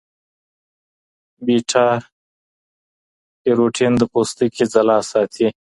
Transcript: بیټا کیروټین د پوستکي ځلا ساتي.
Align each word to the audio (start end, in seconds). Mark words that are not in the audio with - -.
بیټا 1.45 1.87
کیروټین 3.41 3.93
د 3.97 4.01
پوستکي 4.11 4.63
ځلا 4.73 4.97
ساتي. 5.11 5.47